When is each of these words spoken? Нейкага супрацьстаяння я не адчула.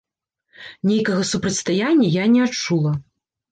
Нейкага 0.91 1.27
супрацьстаяння 1.33 2.07
я 2.17 2.25
не 2.35 2.43
адчула. 2.49 2.97